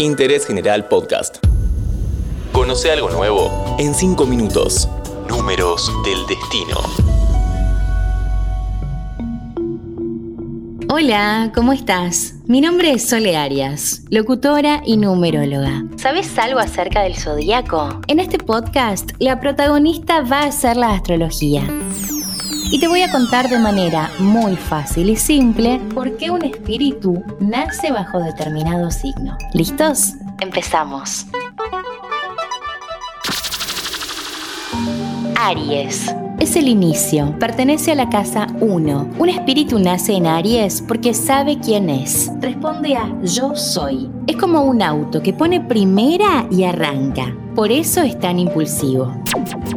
[0.00, 1.44] Interés General Podcast.
[2.52, 4.88] Conoce algo nuevo en 5 minutos.
[5.28, 6.80] Números del destino.
[10.88, 12.36] Hola, ¿cómo estás?
[12.46, 15.84] Mi nombre es Sole Arias, locutora y numeróloga.
[15.96, 18.00] ¿Sabes algo acerca del zodíaco?
[18.06, 21.62] En este podcast, la protagonista va a ser la astrología.
[22.72, 27.20] Y te voy a contar de manera muy fácil y simple por qué un espíritu
[27.40, 29.36] nace bajo determinado signo.
[29.52, 30.14] ¿Listos?
[30.38, 31.26] Empezamos.
[35.36, 36.14] Aries.
[36.38, 39.10] Es el inicio, pertenece a la casa 1.
[39.18, 42.30] Un espíritu nace en Aries porque sabe quién es.
[42.40, 44.08] Responde a yo soy.
[44.28, 47.34] Es como un auto que pone primera y arranca.
[47.60, 49.12] Por eso es tan impulsivo.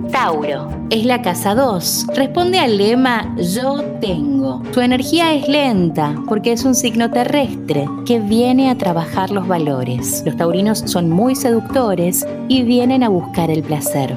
[0.09, 0.69] Tauro.
[0.89, 2.05] Es la casa 2.
[2.15, 4.63] Responde al lema yo tengo.
[4.73, 10.23] Su energía es lenta porque es un signo terrestre que viene a trabajar los valores.
[10.25, 14.15] Los taurinos son muy seductores y vienen a buscar el placer.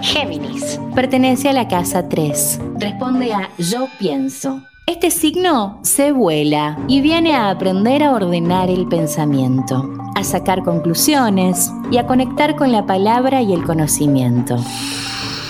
[0.00, 0.78] Géminis.
[0.94, 2.60] Pertenece a la casa 3.
[2.78, 4.62] Responde a yo pienso.
[4.86, 11.70] Este signo se vuela y viene a aprender a ordenar el pensamiento, a sacar conclusiones
[11.90, 14.56] y a conectar con la palabra y el conocimiento.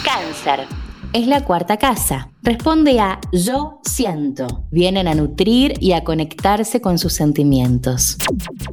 [0.05, 0.67] Cáncer.
[1.13, 2.31] Es la cuarta casa.
[2.43, 4.65] Responde a yo siento.
[4.71, 8.17] Vienen a nutrir y a conectarse con sus sentimientos.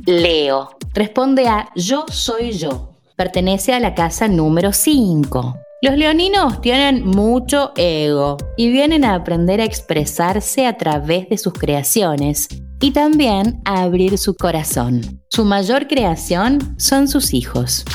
[0.05, 0.71] Leo.
[0.93, 2.93] Responde a yo soy yo.
[3.15, 5.55] Pertenece a la casa número 5.
[5.83, 11.53] Los leoninos tienen mucho ego y vienen a aprender a expresarse a través de sus
[11.53, 12.47] creaciones
[12.79, 15.20] y también a abrir su corazón.
[15.33, 17.85] Su mayor creación son sus hijos.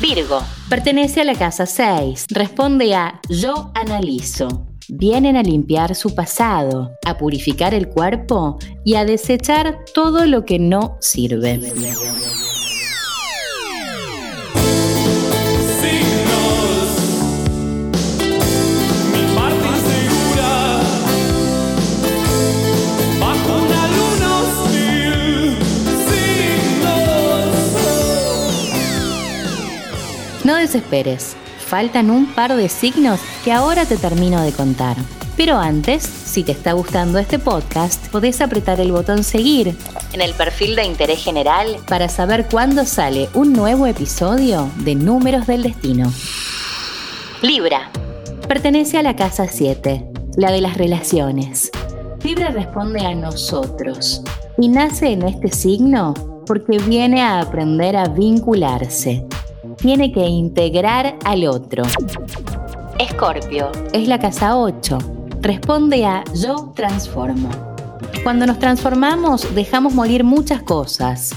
[0.00, 0.42] Virgo.
[0.68, 2.26] Pertenece a la casa 6.
[2.30, 4.66] Responde a yo analizo.
[4.88, 10.58] Vienen a limpiar su pasado, a purificar el cuerpo y a desechar todo lo que
[10.58, 11.60] no sirve.
[30.66, 34.96] Desesperes, faltan un par de signos que ahora te termino de contar.
[35.36, 39.76] Pero antes, si te está gustando este podcast, podés apretar el botón seguir
[40.12, 45.46] en el perfil de interés general para saber cuándo sale un nuevo episodio de Números
[45.46, 46.12] del Destino.
[47.42, 47.90] Libra.
[48.48, 50.04] Pertenece a la casa 7,
[50.36, 51.70] la de las relaciones.
[52.24, 54.22] Libra responde a nosotros
[54.58, 56.14] y nace en este signo
[56.46, 59.26] porque viene a aprender a vincularse
[59.76, 61.84] tiene que integrar al otro.
[62.98, 64.98] Escorpio es la casa 8.
[65.40, 67.50] Responde a yo transformo.
[68.22, 71.34] Cuando nos transformamos dejamos morir muchas cosas.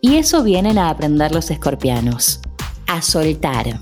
[0.00, 2.40] Y eso vienen a aprender los escorpianos.
[2.86, 3.80] A soltar.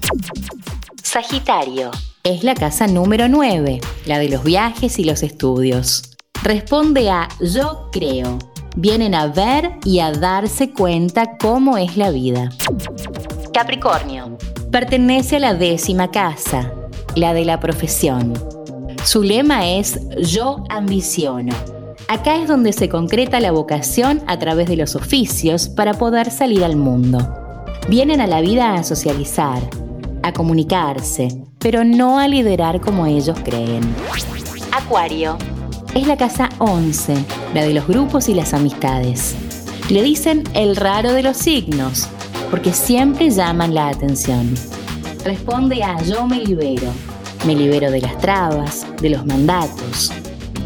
[1.03, 1.91] Sagitario
[2.25, 6.17] es la casa número 9, la de los viajes y los estudios.
[6.43, 8.39] Responde a yo creo.
[8.77, 12.51] Vienen a ver y a darse cuenta cómo es la vida.
[13.57, 14.37] Capricornio.
[14.71, 16.75] Pertenece a la décima casa,
[17.15, 18.35] la de la profesión.
[19.03, 21.55] Su lema es Yo ambiciono.
[22.07, 26.65] Acá es donde se concreta la vocación a través de los oficios para poder salir
[26.65, 27.65] al mundo.
[27.89, 29.63] Vienen a la vida a socializar,
[30.23, 31.29] a comunicarse,
[31.59, 33.81] pero no a liderar como ellos creen.
[34.71, 35.39] Acuario.
[35.95, 37.15] Es la casa 11,
[37.55, 39.35] la de los grupos y las amistades.
[39.89, 42.11] Le dicen el raro de los signos,
[42.51, 44.55] porque siempre llaman la atención.
[45.25, 46.93] Responde a yo me libero.
[47.45, 50.13] Me libero de las trabas, de los mandatos.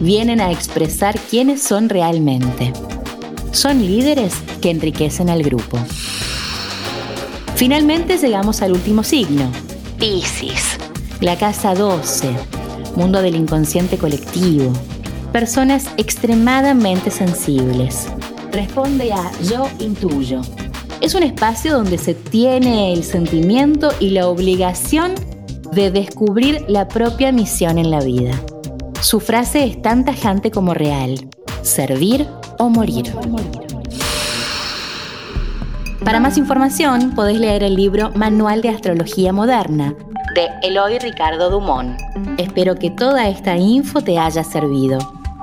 [0.01, 2.73] Vienen a expresar quiénes son realmente.
[3.53, 5.79] Son líderes que enriquecen al grupo.
[7.57, 9.51] Finalmente llegamos al último signo,
[9.99, 10.79] Piscis,
[11.21, 12.31] la casa 12,
[12.97, 14.73] mundo del inconsciente colectivo,
[15.31, 18.07] personas extremadamente sensibles.
[18.51, 20.41] Responde a yo intuyo.
[21.01, 25.15] Es un espacio donde se tiene el sentimiento y la obligación
[25.73, 28.33] de descubrir la propia misión en la vida.
[29.01, 31.15] Su frase es tan tajante como real,
[31.63, 32.27] servir
[32.59, 33.11] o morir.
[36.05, 39.95] Para más información podés leer el libro Manual de Astrología Moderna
[40.35, 41.99] de Eloy Ricardo Dumont.
[42.37, 44.99] Espero que toda esta info te haya servido.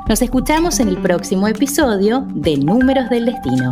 [0.08, 3.72] Nos escuchamos en el próximo episodio de Números del Destino.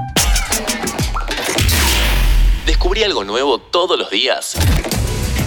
[2.85, 4.55] Descubrí algo nuevo todos los días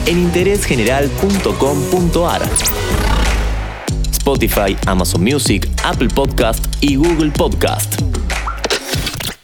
[0.06, 2.42] en interésgeneral.com.ar.
[4.10, 8.02] Spotify, Amazon Music, Apple Podcast y Google Podcast.